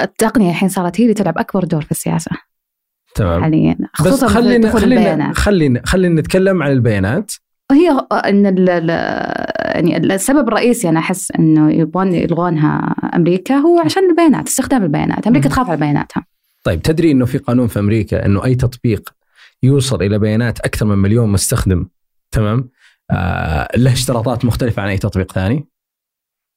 [0.00, 2.30] التقنية الحين صارت هي اللي تلعب أكبر دور في السياسة.
[3.14, 3.42] تمام.
[3.42, 7.32] حاليا خصوصا بس خلينا خلينا خلينا خلينا نتكلم عن البيانات.
[7.72, 8.88] هي إن ال ال
[9.74, 15.26] يعني السبب الرئيسي أنا أحس إنه يبغون يلغونها أمريكا هو عشان البيانات استخدام البيانات.
[15.26, 16.24] أمريكا تخاف على بياناتها.
[16.64, 19.10] طيب تدري إنه في قانون في أمريكا إنه أي تطبيق
[19.62, 21.88] يوصل إلى بيانات أكثر من مليون مستخدم
[22.30, 22.68] تمام؟
[23.10, 25.68] آه له اشتراطات مختلفة عن أي تطبيق ثاني.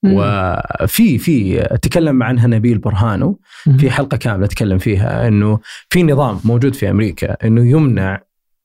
[0.05, 3.39] وفي في تكلم عنها نبيل برهانو
[3.77, 8.21] في حلقة كاملة تكلم فيها إنه في نظام موجود في أمريكا إنه يمنع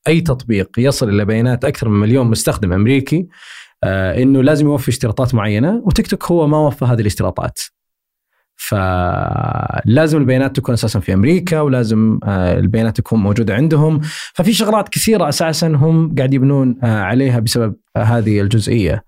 [0.08, 3.28] أي تطبيق يصل إلى بيانات أكثر من مليون مستخدم أمريكي
[3.84, 7.58] آه إنه لازم يوفي اشتراطات معينة وتيك توك هو ما وفى هذه الاشتراطات.
[8.56, 14.00] فلازم البيانات تكون أساسا في أمريكا ولازم آه البيانات تكون موجودة عندهم
[14.34, 19.07] ففي شغلات كثيرة أساسا هم قاعد يبنون آه عليها بسبب هذه الجزئية.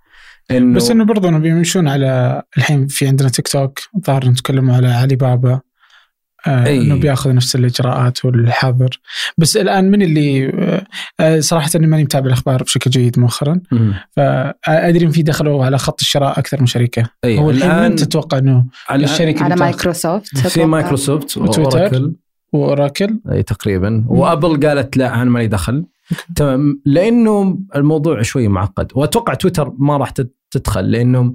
[0.51, 5.17] إنه بس إنه برضه بيمشون على الحين في عندنا تيك توك ظهر نتكلم على علي
[5.17, 5.61] بابا
[6.47, 6.81] آه أي.
[6.81, 9.01] إنه بياخذ نفس الإجراءات والحظر.
[9.39, 10.53] بس الآن من اللي
[11.21, 13.61] آه صراحة إني ماني متابع الأخبار بشكل جيد مؤخرا.
[14.17, 17.11] فادري إن في دخلوا على خط الشراء أكثر من شركة.
[17.25, 17.39] أي.
[17.39, 22.11] هو الآن تتوقع إنه على الشركة على مايكروسوفت في مايكروسوفت وتويتر؟
[22.53, 24.05] وأوراكل؟ أي تقريبا.
[24.09, 25.85] وأبل قالت لا أنا مالي دخل.
[26.37, 26.83] تمام.
[26.85, 28.93] لأنه الموضوع شوي معقد.
[28.95, 30.13] وأتوقع تويتر ما راح
[30.51, 31.35] تدخل لأنه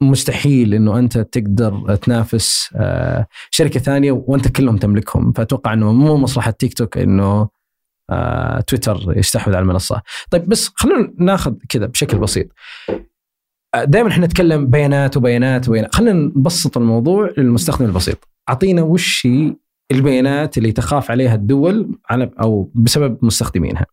[0.00, 6.50] مستحيل إنه أنت تقدر تنافس آه، شركة ثانية وأنت كلهم تملكهم فأتوقع إنه مو مصلحة
[6.50, 7.48] تيك توك إنه
[8.10, 10.02] آه، تويتر يستحوذ على المنصة.
[10.30, 12.46] طيب بس خلونا ناخذ كذا بشكل بسيط.
[13.84, 18.28] دائما إحنا نتكلم بيانات وبيانات وبيانات، خلينا نبسط الموضوع للمستخدم البسيط.
[18.48, 19.56] أعطينا وش هي
[19.90, 23.86] البيانات اللي تخاف عليها الدول على أو بسبب مستخدمينها؟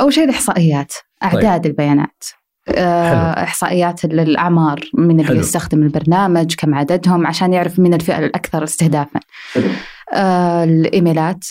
[0.00, 1.66] أول شيء الإحصائيات، أعداد طيب.
[1.66, 2.24] البيانات.
[2.68, 3.44] آه، حلو.
[3.44, 5.40] إحصائيات الاعمار من اللي حلو.
[5.40, 9.20] يستخدم البرنامج كم عددهم عشان يعرف من الفئة الأكثر استهدافا
[10.12, 11.44] آه الإيميلات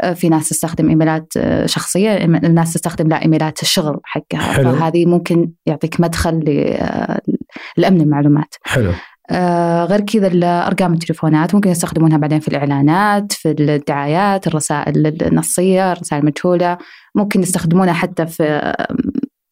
[0.00, 4.72] آه في ناس تستخدم إيميلات آه، شخصية الناس تستخدم لا إيميلات الشغل حقها حلو.
[4.72, 6.38] فهذه ممكن يعطيك مدخل
[7.76, 8.92] لأمن المعلومات حلو
[9.30, 16.22] آه غير كذا ارقام التليفونات ممكن يستخدمونها بعدين في الإعلانات في الدعايات الرسائل النصية الرسائل
[16.22, 16.78] المجهولة
[17.14, 18.74] ممكن يستخدمونها حتى في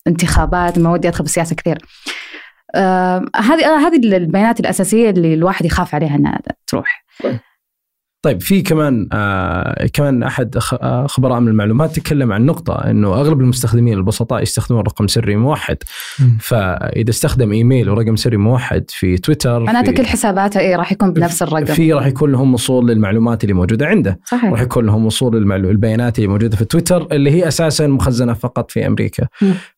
[0.06, 1.78] انتخابات ما ودي أدخل بالسياسة كثير.
[3.36, 7.04] هذه آه هذه البيانات الأساسية اللي الواحد يخاف عليها إنها تروح.
[8.22, 13.40] طيب في كمان آه كمان أحد آه، خبراء من المعلومات تكلم عن نقطة إنه أغلب
[13.40, 15.76] المستخدمين البسطاء يستخدمون رقم سري موحد.
[16.40, 21.42] فإذا استخدم إيميل ورقم سري موحد في تويتر معناته كل حساباته إيه راح يكون بنفس
[21.42, 21.64] الرقم.
[21.64, 24.20] في راح يكون لهم وصول للمعلومات اللي موجودة عنده.
[24.24, 24.50] صحيح.
[24.50, 28.86] راح يكون لهم وصول للبيانات اللي موجودة في تويتر اللي هي أساسا مخزنة فقط في
[28.86, 29.28] أمريكا.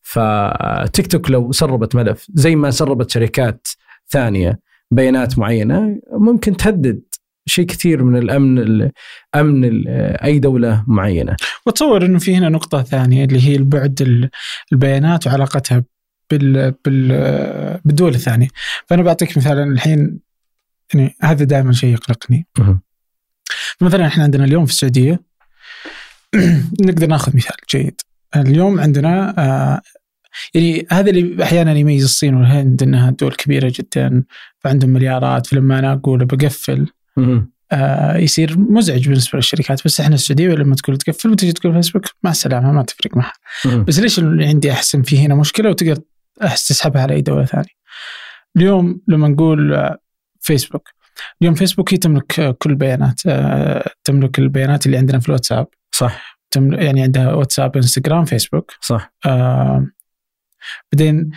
[0.01, 3.67] فتيك توك لو سربت ملف زي ما سربت شركات
[4.09, 4.59] ثانية
[4.91, 7.01] بيانات معينة ممكن تهدد
[7.47, 8.89] شيء كثير من الأمن
[9.35, 9.87] أمن
[10.23, 11.35] أي دولة معينة.
[11.65, 14.29] وأتصور إنه في هنا نقطة ثانية اللي هي البعد
[14.71, 15.83] البيانات وعلاقتها
[16.31, 17.07] بال بال
[17.85, 18.47] بالدول الثانية.
[18.87, 20.19] فأنا بعطيك مثال الحين
[20.93, 22.47] يعني هذا دائما شيء يقلقني.
[23.81, 25.19] مثلا إحنا عندنا اليوم في السعودية
[26.87, 28.01] نقدر ناخذ مثال جيد.
[28.35, 29.81] اليوم عندنا آه
[30.53, 34.23] يعني هذا اللي أحيانا يميز الصين والهند إنها دول كبيرة جدا
[34.59, 36.87] فعندهم مليارات فلما أنا أقول بقفل
[37.71, 39.85] آه يصير مزعج بالنسبة للشركات.
[39.85, 43.33] بس إحنا السعودية لما تقول تقفل وتجي تقول فيسبوك مع السلامة ما تفرق معها.
[43.87, 46.01] بس ليش اللي عندي أحسن في هنا مشكلة وتقدر
[46.41, 47.75] تسحبها على أي دولة ثانية؟
[48.57, 49.97] اليوم لما نقول آه،
[50.39, 50.89] فيسبوك.
[51.41, 53.21] اليوم فيسبوك هي تملك آه، كل البيانات
[54.03, 55.67] تملك البيانات اللي عندنا في الواتساب.
[55.91, 56.39] صح.
[56.55, 58.71] يعني عندها واتساب إنستغرام فيسبوك.
[58.81, 59.13] صح.
[59.25, 59.87] آه
[60.91, 61.31] بعدين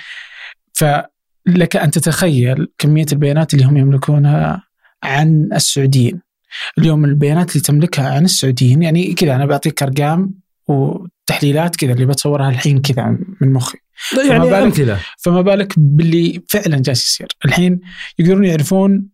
[0.72, 4.67] فلك أن تتخيل كمية البيانات اللي هم يملكونها
[5.02, 6.20] عن السعوديين.
[6.78, 10.34] اليوم البيانات اللي تملكها عن السعوديين يعني كذا أنا بعطيك أرقام
[10.68, 13.78] وتحليلات كذا اللي بتصورها الحين كذا من مخي.
[14.28, 17.28] يعني فما بالك فما بالك باللي فعلا جالس يصير.
[17.44, 17.80] الحين
[18.18, 19.08] يقدرون يعرفون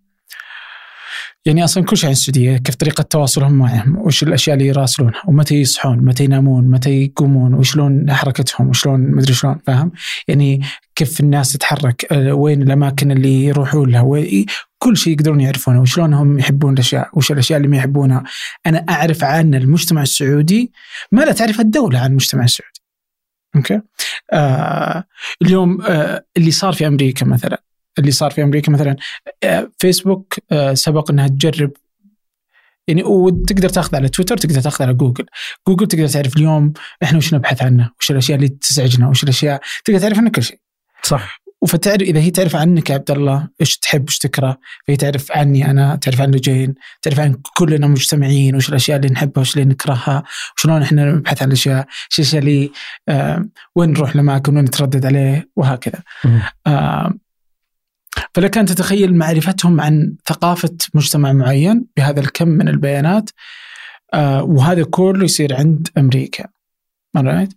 [1.46, 5.54] يعني أصلا كل شيء عن السعودية كيف طريقة تواصلهم معهم وش الأشياء اللي يراسلونها ومتى
[5.54, 9.92] يصحون متى ينامون متى يقومون وشلون حركتهم وشلون مدري شلون فاهم؟
[10.28, 10.60] يعني
[10.94, 14.02] كيف الناس تتحرك آه، وين الأماكن اللي يروحون لها
[14.78, 18.24] كل شيء يقدرون يعرفونه وشلون هم يحبون الأشياء وش الأشياء اللي ما يحبونها.
[18.66, 20.72] أنا أعرف عن المجتمع السعودي
[21.12, 22.80] ما لا تعرف الدولة عن المجتمع السعودي.
[23.56, 23.80] أوكي؟
[24.32, 25.04] آه
[25.42, 27.63] اليوم آه اللي صار في أمريكا مثلا.
[27.98, 28.96] اللي صار في أمريكا مثلا.
[29.42, 31.70] آه، فيسبوك آه، سبق إنها تجرب.
[32.88, 35.26] يعني وتقدر تأخذ على تويتر تقدر تأخذ على جوجل
[35.68, 39.98] جوجل تقدر تعرف اليوم إحنا وش نبحث عنه وش الأشياء اللي تزعجنا وش الأشياء تقدر
[39.98, 40.58] تعرف عنه كل شيء.
[41.02, 41.44] صح.
[41.66, 45.70] فتعرف إذا هي تعرف عنك يا عبد الله إيش تحب إيش تكره فهي تعرف عني
[45.70, 50.22] أنا تعرف عن لجين تعرف عن كلنا مجتمعين وش الأشياء اللي نحبها وش اللي نكرهها
[50.56, 52.70] وشلون إحنا نبحث عن الأشياء إيش الأشياء اللي
[53.08, 56.02] آه وين نروح لاماكن وين نتردد عليه وهكذا.
[56.66, 57.14] آه
[58.34, 63.30] فلك ان تتخيل معرفتهم عن ثقافة مجتمع معين بهذا الكم من البيانات
[64.14, 66.44] آه وهذا كله يصير عند أمريكا.
[67.18, 67.48] Right.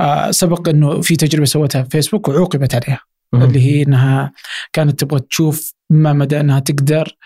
[0.00, 3.00] آه سبق إنه في تجربة سوتها في فيسبوك وعوقبت عليها
[3.34, 4.32] اللي هي إنها
[4.72, 7.16] كانت تبغى تشوف ما مدى إنها تقدر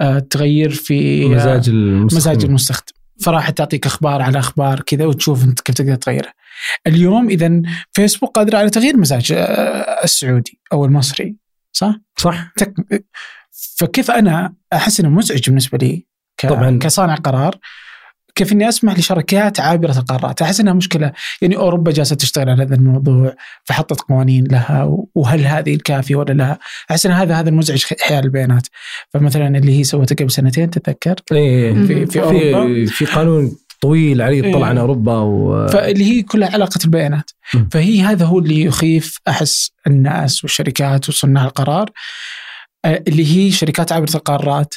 [0.00, 2.16] آه تغير في مزاج المستخدم.
[2.16, 2.92] مزاج المستخدم.
[3.20, 6.32] فراحت تعطيك أخبار على أخبار كذا وتشوف أنت كيف تقدر تغيرها.
[6.86, 9.32] اليوم اذا فيسبوك قادره على تغيير مزاج
[10.04, 11.41] السعودي أو المصري.
[11.72, 12.52] صح؟ صح.
[12.56, 12.74] تك...
[13.76, 16.06] فكيف أنا أحس إنه مزعج بالنسبة لي
[16.36, 16.46] ك...
[16.46, 16.78] طبعاً.
[16.78, 17.58] كصانع قرار؟
[18.34, 21.12] كيف إني أسمح لشركات عابرة القارات أحس إنها مشكلة.
[21.42, 26.58] يعني أوروبا جالسة تشتغل على هذا الموضوع فحطت قوانين لها وهل هذه الكافية ولا لا؟
[26.90, 28.66] أحس إن هذا هذا المزعج حيال البيانات.
[29.14, 31.74] فمثلا اللي هي سوته قبل سنتين تتذكر؟ إيه.
[31.74, 32.64] في في أوروبا.
[32.64, 34.64] في في قانون طويل عريض طلع إيه.
[34.64, 37.30] عن أوروبا و فاللي هي كلها علاقة البيانات.
[37.54, 37.68] مم.
[37.72, 41.90] فهي هذا هو اللي يخيف أحس الناس والشركات وصناع القرار
[42.84, 44.74] آه، اللي هي شركات عابره القارات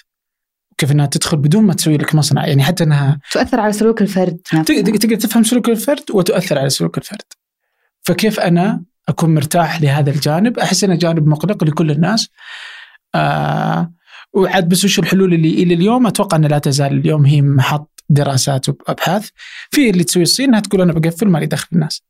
[0.78, 4.38] كيف إنها تدخل بدون ما تسوي لك مصنع يعني حتى إنها تؤثر على سلوك الفرد
[4.66, 7.22] تقدر تفهم سلوك الفرد وتؤثر على سلوك الفرد.
[8.02, 12.30] فكيف أنا أكون مرتاح لهذا الجانب؟ أحس إنه جانب مقلق لكل الناس.
[13.16, 13.92] آه
[14.34, 18.70] وعاد بس وش الحلول اللي إلى اليوم أتوقع انها لا تزال اليوم هي محط دراسات
[18.70, 19.30] وأبحاث
[19.72, 22.04] في اللي تسوي الصين إنها تقول أنا بقفل مالي دخل الناس.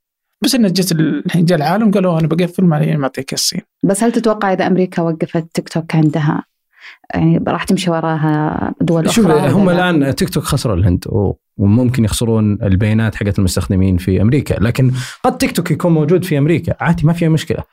[0.44, 3.62] بس انه جت الحين جاء العالم قالوا أنا بقفل مالي معطيك الصين.
[3.84, 6.44] بس هل تتوقع إذا أمريكا وقفت تيك توك عندها
[7.14, 11.06] يعني راح تمشي وراها دول شوف أخرى هم؟ الآن تيك توك خسروا الهند
[11.58, 14.54] وممكن يخسرون البيانات حقت المستخدمين في أمريكا.
[14.54, 14.92] لكن
[15.24, 16.76] قد تيك توك يكون موجود في أمريكا.
[16.80, 17.64] عادي ما فيها مشكلة.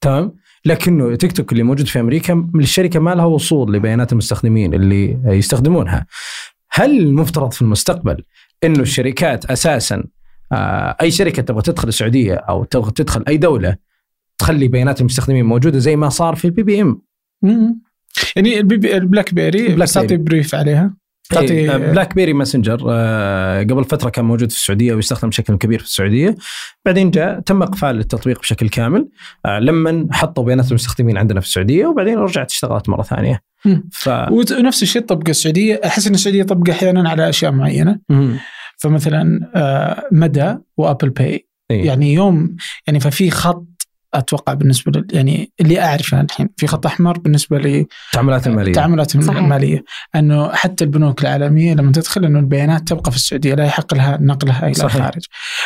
[0.00, 0.32] تمام؟
[0.64, 6.06] لكنه تيك توك اللي موجود في أمريكا الشركة ما لها وصول لبيانات المستخدمين اللي يستخدمونها.
[6.72, 8.24] هل المفترض في المستقبل
[8.64, 10.04] إنه الشركات أساسا
[10.52, 13.76] آه، أي شركة تبغى تدخل السعودية أو تبغى تدخل أي دولة
[14.38, 17.02] تخلي بيانات المستخدمين موجودة زي ما صار في ال BBM.
[18.36, 19.68] يعني ال BB البلاك بيري
[20.12, 20.20] بلاك.
[20.20, 20.94] brief عليها
[21.30, 22.76] تعطي بلاك بيري ماسنجر
[23.70, 26.34] قبل فترة كان موجود في السعودية ويستخدم بشكل كبير في السعودية
[26.84, 29.08] بعدين جاء تم إقفال التطبيق بشكل كامل
[29.46, 33.42] آه، لما حطوا بيانات المستخدمين عندنا في السعودية وبعدين رجعت اشتغلت مرة ثانية.
[33.92, 38.38] ف ونفس الشيء طبق السعودية أحس إن السعودية طبق أحيانا على أشياء معينة مم.
[38.78, 41.86] فمثلا آه، مدى وأبل باي إيه.
[41.86, 43.66] يعني يوم يعني ففي خط
[44.14, 47.58] أتوقع بالنسبة لل يعني اللي أعرفه الحين في خط أحمر بالنسبة
[48.08, 49.36] التعاملات المالية للتعاملات صحيح.
[49.42, 54.18] المالية أنه حتى البنوك العالمية لما تدخل أنه البيانات تبقى في السعودية لا يحق لها
[54.20, 54.96] نقلها إلى صحيح.
[54.96, 55.24] الخارج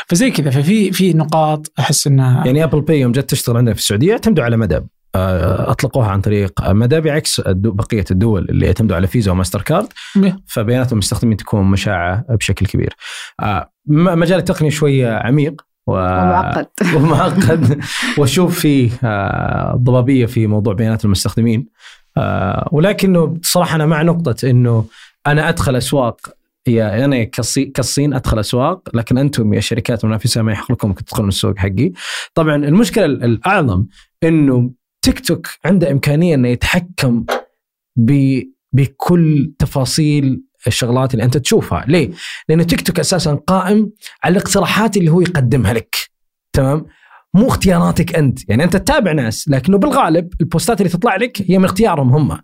[0.08, 3.80] فزي كذا ففي في نقاط أحس إنها يعني ابل باي يوم جت تشتغل عندنا في
[3.80, 4.80] السعودية اعتمدوا على مدى
[5.14, 9.88] آه، أطلقوها عن طريق مدى بعكس بقية الدول اللي يعتمدوا على فيزا وماستر كارد.
[10.46, 12.96] فبيانات المستخدمين تكون مشاعة بشكل كبير.
[13.40, 15.92] آه، مجال التقنيه شوية عميق و...
[15.92, 16.66] ومعقد.
[16.96, 17.80] ومعقد.
[18.18, 21.66] واشوف فيه آه، ضبابية في موضوع بيانات المستخدمين.
[22.16, 24.84] آه، ولكنه بصراحة أنا مع نقطة إنه
[25.26, 26.20] أنا أدخل أسواق.
[26.66, 31.28] يا أنا كالصي- كالصين أدخل أسواق لكن أنتم يا شركات منافسة ما يحق لكم تدخلون
[31.28, 31.92] السوق حقي.
[32.34, 33.84] طبعا المشكلة ال- الأعظم
[34.22, 34.70] إنه
[35.02, 37.24] تيك توك عنده إمكانية إنه يتحكم
[37.96, 38.40] ب
[38.72, 42.10] بكل تفاصيل الشغلات اللي أنت تشوفها، ليه؟
[42.48, 43.90] لأنه تيك توك أساسا قائم
[44.24, 45.96] على الاقتراحات اللي هو يقدمها لك.
[46.52, 46.86] تمام؟
[47.34, 51.64] مو اختياراتك أنت، يعني أنت تتابع ناس لكنه بالغالب البوستات اللي تطلع لك هي من
[51.64, 52.38] اختيارهم هم.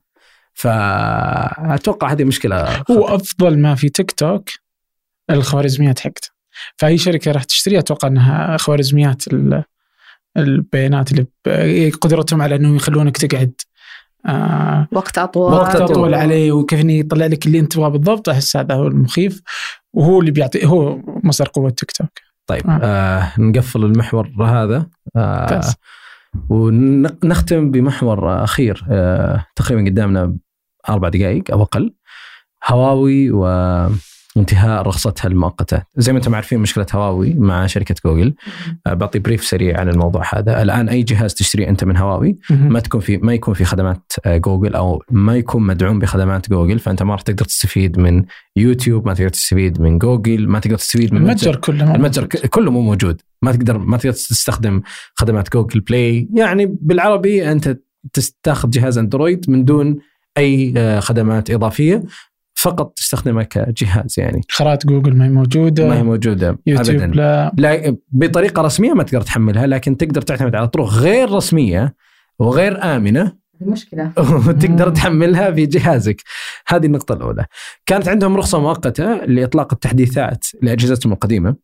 [0.55, 4.49] فأتوقع هذه مشكلة هو أفضل ما في تيك توك
[5.31, 6.29] الخوارزميات حقته
[6.77, 9.65] فأي شركة راح تشتريها أتوقع إنها خوارزميات ال-
[10.37, 13.53] البيانات اللي قدرتهم على إنهم يخلونك تقعد
[14.27, 15.77] آه وقت أطول وقت.
[15.77, 19.43] أطول عليه وكيف إنه يطلع لك اللي أنت تبغاه بالضبط أحس هذا هو المخيف
[19.93, 22.09] وهو اللي بيعطي هو مصدر قوة تيك توك
[22.47, 22.81] طيب آه.
[22.83, 25.75] آه نقفل المحور هذا آه ممتاز.
[26.49, 30.37] ونختم بمحور أخير آه تقريبا قدامنا
[30.89, 31.95] أربع دقائق أو أقل
[32.69, 33.31] هواوي
[34.37, 38.35] وانتهاء رخصتها المؤقته زي ما أنتم عارفين مشكلة هواوي مع شركة جوجل.
[38.87, 40.63] آه بعطي brief سريع عن الموضوع هذا.
[40.63, 42.39] الآن أي جهاز تشتريه أنت من هواوي.
[42.51, 46.79] ما تكون في ما يكون في خدمات آه، جوجل أو ما يكون مدعوم بخدمات جوجل
[46.79, 48.25] فأنت ما راح تقدر تستفيد من
[48.57, 52.81] يوتيوب ما تقدر تستفيد من جوجل ما تقدر تستفيد من المتجر كله المتجر كله مو
[52.81, 53.21] موجود.
[53.43, 54.83] ما تقدر ما تقدر تستخدم
[55.15, 57.79] خدمات جوجل بلاي يعني بالعربي أنت
[58.13, 59.99] تس- تاخذ جهاز أندرويد من دون
[60.39, 62.03] أي آه، خدمات إضافية.
[62.63, 64.41] فقط تستخدمه كجهاز يعني.
[64.51, 67.07] خرائط جوجل ما هي موجودة ما هي موجودة يوتيوب ابدا.
[67.17, 67.53] لا.
[67.59, 71.95] لا بطريقة رسمية ما تقدر تحملها لكن تقدر تعتمد على طرق غير رسمية
[72.39, 73.41] وغير آمنة.
[73.61, 74.13] مشكلة.
[74.49, 74.91] وتقدر.
[74.91, 76.23] تحملها في جهازك.
[76.67, 77.47] هذه النقطة الأولى.
[77.87, 81.57] كانت عندهم رخصة مؤقتة لإطلاق التحديثات لأجهزتهم القديمة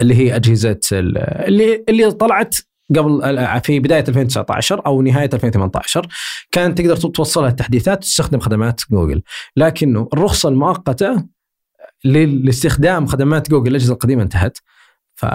[0.00, 2.54] اللي هي أجهزة ال- اللي اللي طلعت
[2.96, 6.06] قبل في بداية 2019 أو نهاية 2018
[6.50, 9.22] كانت تقدر توصلها التحديثات وتستخدم خدمات جوجل.
[9.56, 11.24] لكنه الرخصة المؤقتة
[12.04, 14.58] لل- لاستخدام خدمات جوجل الأجهزة القديمة انتهت.
[15.14, 15.26] ف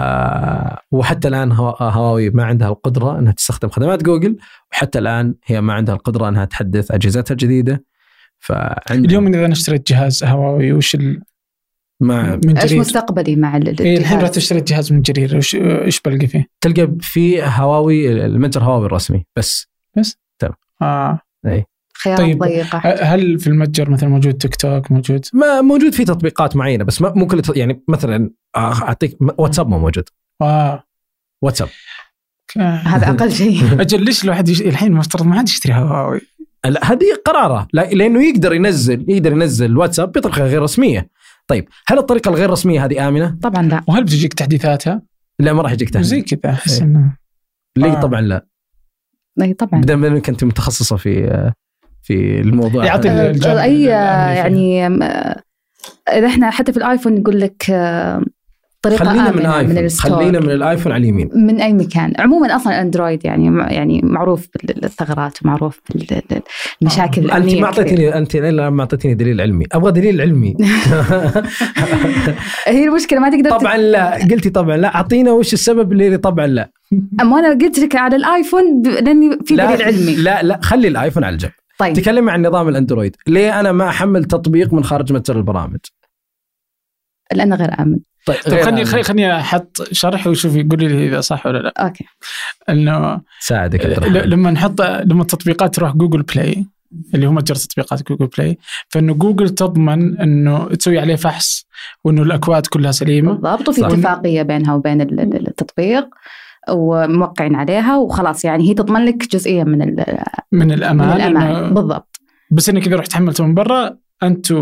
[0.90, 4.38] وحتى الآن هوا- هواوي ما عندها القدرة إنها تستخدم خدمات جوجل
[4.72, 7.84] وحتى الآن هي ما عندها القدرة إنها تحدث أجهزتها الجديدة.
[8.38, 11.22] فعند اليوم إذا أنا اشتريت جهاز هواوي وش ال...
[12.00, 12.80] ما من إيش جرير.
[12.80, 15.36] مستقبلي مع ال- إيه الحين الجهاز؟ رحت اشتريت جهاز من جرير.
[15.36, 19.66] وش إيش بلقى فيه؟ تلقى في هواوي المتجر هواوي الرسمي بس.
[20.82, 21.20] آه.
[22.02, 22.38] خيارات طيب.
[22.38, 22.78] ضيقة.
[22.78, 27.12] هل في المتجر مثلا موجود تيك توك؟ موجود؟ ما موجود في تطبيقات معينة بس ما
[27.16, 30.04] مو كل يعني مثلا أعطيك واتساب ما موجود.
[30.42, 30.84] آه.
[31.42, 31.68] واتساب.
[32.56, 33.62] هذا أقل شيء.
[33.82, 34.62] أجل ليش الواحد يش...
[34.62, 36.20] الحين مفترض ما حد يشتري هواوي؟
[36.64, 37.68] لا هذه قرارة.
[37.72, 41.08] لا- لأنه يقدر ينزل يقدر ينزل واتساب بطريقة غير رسمية.
[41.48, 45.02] طيب هل الطريقة الغير رسمية هذه آمنة؟ طبعا لا وهل بتجيك تحديثاتها؟
[45.38, 46.86] لا ما راح يجيك تهديد زي كذا أحس إيه.
[46.86, 47.16] إنه
[47.78, 48.00] ليه آه.
[48.00, 48.46] طبعا لا
[49.42, 51.52] اي طبعا بدل ما إنك أنت متخصصة في
[52.02, 53.82] في الموضوع يعطي الجانب أي.
[53.82, 55.42] يعني آه،
[56.08, 58.22] إذا إحنا حتى في الآيفون يقول لك آه،
[58.82, 60.16] طريقة خلينا من ايفون ال store.
[60.16, 61.30] خلينا من الآيفون على اليمين.
[61.34, 62.12] من أي مكان.
[62.18, 67.66] عموما أصلا الاندرويد يعني يعني معروف بالثغرات ومعروف بالمشاكل أنت الأمنية ما.
[67.66, 69.64] اعطيتني أنت ما أعطيتني دليل علمي.
[69.72, 70.56] أبغى دليل علمي.
[72.66, 74.14] هي المشكلة ما تقدر طبعا لا.
[74.14, 74.94] قلتي طبعا لا.
[74.94, 76.70] أعطينا وش السبب اللي طبعا لا.
[77.20, 80.16] أما أنا قلت لك على الآيفون لأني في لا دليل علمي.
[80.16, 80.60] لا لا.
[80.62, 81.94] خلي الآيفون على جنب طيب.
[81.94, 83.16] تكلمي عن نظام الأندرويد.
[83.26, 85.78] ليه أنا ما أحمل تطبيق من خارج متجر البرامج؟
[87.34, 87.98] لأنه غير آمن.
[88.26, 88.84] طيب طيب خلني.
[88.84, 92.04] خلني خلني أحط شرح وشوف يقول لي إذا صح ولا لا أوكي
[92.68, 93.86] إنه ساعدك.
[94.26, 96.66] لما نحط لما التطبيقات تروح جوجل بلاي
[97.14, 101.66] اللي هو متجر تطبيقات جوجل بلاي فإنه جوجل تضمن إنه تسوي عليه فحص
[102.04, 103.86] وإنه الأكواد كلها سليمة بالضبط وفي.
[103.86, 106.08] اتفاقية بينها وبين ال- ال- التطبيق
[106.70, 110.04] وموقعين عليها وخلاص يعني هي تضمن لك جزئية من ال-
[110.52, 114.52] من من الامان, الأمان إنه بالضبط بس إنك إذا رحت حملته من برا انت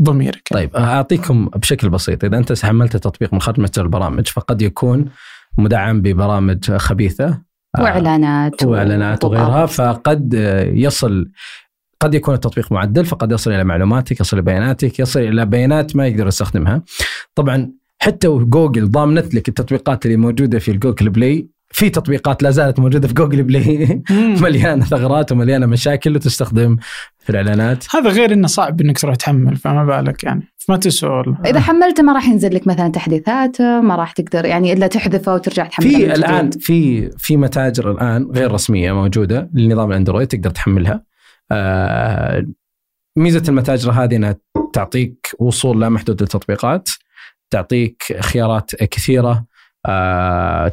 [0.00, 0.48] ضميرك.
[0.50, 2.24] طيب أعطيكم بشكل بسيط.
[2.24, 5.04] إذا أنت حملت تطبيق من خارج متجر البرامج فقد يكون
[5.58, 7.28] مدعم ببرامج خبيثة
[7.78, 9.66] آه، وإعلانات وإعلانات وغيرها.
[9.66, 10.34] فقد
[10.74, 11.30] يصل
[12.00, 16.06] قد يكون التطبيق معدل فقد يصل إلى معلوماتك يصل إلى بياناتك يصل إلى بيانات ما
[16.06, 16.82] يقدر يستخدمها.
[17.34, 21.48] طبعا حتى جوجل ضامنت لك التطبيقات اللي موجودة في الجوجل بلاي
[21.80, 24.02] في تطبيقات لا زالت موجودة في جوجل بلاي.
[24.42, 26.76] مليانة ثغرات ومليانة مشاكل وتستخدم
[27.18, 27.84] في الإعلانات.
[27.94, 30.52] هذا غير إنه صعب إنك تروح تحمل فما بالك يعني.
[30.68, 31.38] ما تسوى والله.
[31.46, 35.66] إذا حملته ما راح ينزل لك مثلا تحديثات ما راح تقدر يعني إلا تحذفه وترجع
[35.66, 36.50] تحمله في الآن.
[36.50, 41.04] في في متاجر الآن غير رسمية موجودة لنظام الاندرويد تقدر تحملها.
[41.52, 42.46] آه،
[43.16, 44.36] ميزة المتاجر هذه إنها
[44.72, 46.88] تعطيك وصول لا محدود للتطبيقات
[47.50, 49.46] تعطيك خيارات كثيرة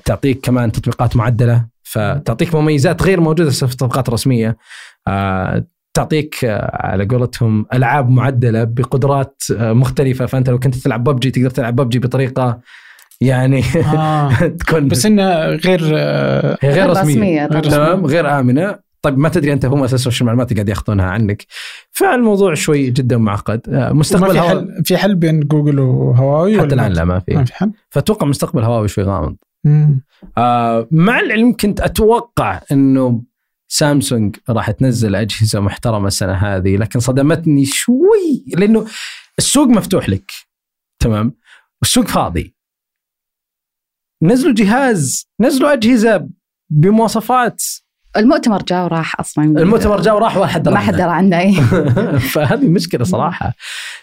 [0.06, 1.66] تعطيك كمان تطبيقات معدلة.
[1.84, 4.58] فتعطيك مميزات غير موجودة في التطبيقات الرسمية.
[5.08, 10.26] آه، تعطيك آه، على قولتهم ألعاب معدلة بقدرات آه، مختلفة.
[10.26, 12.60] فأنت لو كنت تلعب ببجي تقدر تلعب ببجي بطريقة
[13.22, 13.64] يعني
[13.96, 14.32] آه.
[14.60, 17.46] تكون بس انه غير آه، غير رسمية.
[17.46, 18.06] تمام.
[18.06, 18.87] غير آمنة.
[19.10, 21.46] طيب ما تدري أنت هم أساسا وش المعلومات اللي قاعد يأخذونها عنك.
[21.92, 23.70] فالموضوع شوي جدا معقد.
[23.70, 24.50] آه، مستقبل في هواوي.
[24.50, 28.28] حل في حل بين جوجل وهواوي حتى الآن لا ما ما في في حل؟ فاتوقع
[28.28, 29.36] مستقبل هواوي شوي غامض.
[30.38, 33.24] آه مع العلم كنت أتوقع إنه
[33.72, 38.86] سامسونج راح تنزل أجهزة محترمة السنة هذه لكن صدمتني شوي لأنه
[39.38, 40.32] السوق مفتوح لك.
[41.00, 41.34] تمام؟
[41.82, 42.56] والسوق فاضي.
[44.24, 46.30] نزلوا جهاز نزلوا أجهزة
[46.70, 47.64] بمواصفات
[48.18, 49.46] المؤتمر جاء وراح أصلا.
[49.46, 51.40] المؤتمر جاء وراح ولا حد ما حد درى عنه.
[51.40, 51.54] أي.
[52.34, 53.54] فهذه مشكلة صراحة.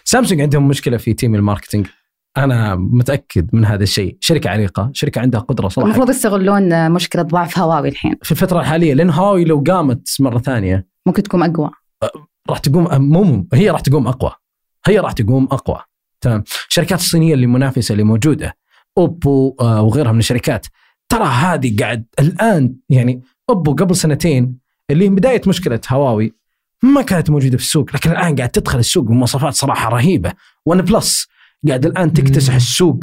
[0.03, 1.87] سامسونج عندهم مشكلة في team ال marketing.
[2.37, 4.17] أنا متأكد من هذا الشيء.
[4.19, 4.89] شركة عريقة.
[4.93, 5.87] شركة عندها قدرة صراحة.
[5.87, 8.15] المفروض يستغلون مشكلة ضعف هواوي الحين.
[8.23, 11.69] في الفترة الحالية لأن هواوي لو قامت مرة ثانية ممكن تكون أقوى.
[12.49, 14.31] راح تقوم مو مو هي راح تقوم أقوى.
[14.87, 15.81] هي راح تقوم أقوى.
[16.21, 18.57] تمام؟ الشركات الصينية اللي منافسة اللي موجودة
[18.97, 20.67] اوبو آه، وغيرها من الشركات
[21.09, 24.57] ترى هذه قاعد الآن يعني اوبو قبل سنتين
[24.91, 26.33] اللي من بداية مشكلة هواوي
[26.83, 30.33] ما كانت موجودة في السوق لكن الآن قاعد تدخل السوق بمواصفات صراحة رهيبة
[30.65, 31.27] ون بلس
[31.67, 32.55] قاعد الآن تكتسح.
[32.55, 32.99] السوق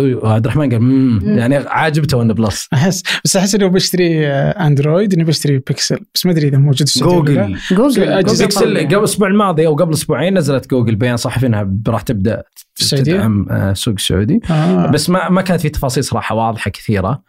[0.00, 1.38] عبد الرحمن قال مم.
[1.38, 6.26] يعني عاجبته ون بلس أحس بس أحس إنه بشتري آه، أندرويد اني بشتري بيكسل بس
[6.26, 7.00] ما أدري إذا موجود في.
[7.00, 8.86] جوجل جوجل بيكسل.
[8.86, 12.42] قبل الأسبوع الماضي أو قبل أسبوعين نزلت جوجل بيان صحفي انها راح تبدأ
[12.74, 14.86] في السعودية تدعم آه، السوق السعودي آه.
[14.90, 17.22] بس ما ما كانت في تفاصيل صراحة واضحة كثيرة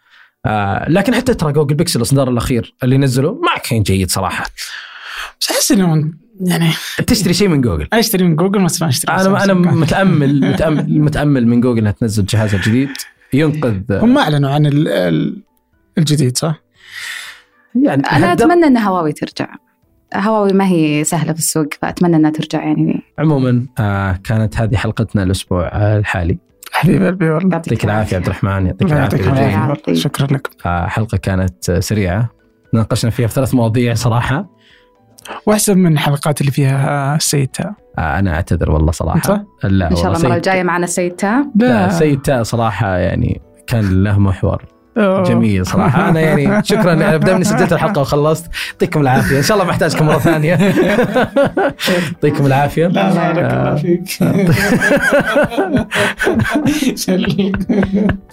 [0.46, 4.46] آه لكن حتى ترى جوجل بيكسل الإصدار الأخير اللي نزله ما كان جيد صراحة.
[5.40, 6.10] بس أحس إنه
[6.40, 6.70] يعني
[7.06, 7.88] تشتري شيء من جوجل.
[7.92, 9.54] أشتري من جوجل ما أشتري من أنا أنا.
[9.54, 12.88] متأمل متأمل متأمل من جوجل إنها تنزل جهازها الجديد
[13.32, 13.80] ينقذ.
[13.90, 15.42] هم أعلنوا عن ال- ال-
[15.98, 16.62] الجديد صح؟
[17.84, 19.54] يعني أنا أتمنى إن هواوي ترجع.
[20.14, 23.02] هواوي ما هي سهلة في السوق فأتمنى إنها ترجع يعني.
[23.18, 26.38] عموما آه كانت هذه حلقتنا الأسبوع الحالي.
[26.80, 27.50] حبيب قلبي والله.
[27.52, 28.16] يعطيك العافية.
[28.16, 29.94] عبد الرحمن يعطيك الله العافية.
[29.94, 32.30] شكرا آه حلقه كانت آه، سريعة.
[32.74, 34.46] ناقشنا فيها في ثلاث مواضيع صراحة.
[35.46, 39.16] وأحسن من الحلقات اللي فيها سيتا آه أنا أعتذر والله صراحة.
[39.34, 41.88] أنت؟ لا إن شاء الله المرة الجاية معنا سيد تاب لا.
[41.88, 44.64] سيد تاء صراحة يعني كان له محور.
[44.98, 45.22] أوه.
[45.22, 46.08] جميل صراحة.
[46.08, 48.46] أنا يعني شكرا أنا دامني سجلت الحلقة وخلصت.
[48.72, 49.38] يعطيكم العافية.
[49.38, 50.54] إن شاء الله ما احتاجكم مرة ثانية.
[52.12, 52.86] يعطيكم العافية.
[52.86, 53.74] لا لا بارك الله.
[53.74, 54.22] فيك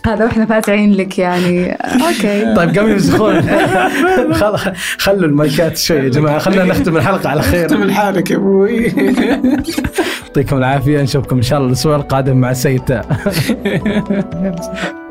[0.05, 1.71] هذا وإحنا فاتحين لك يعني.
[1.73, 2.53] أوكي.
[2.55, 3.41] طيب قاموا يمسخون
[4.33, 6.39] خل- خلوا المايكات شوي يا جماعة.
[6.39, 7.65] خلينا نختم الحلقة على خير.
[7.65, 8.93] اختم لحالك يا أبوي.
[10.27, 11.01] يعطيكم العافية.
[11.01, 13.05] نشوفكم إن شاء الله الأسبوع القادم مع سيد تاء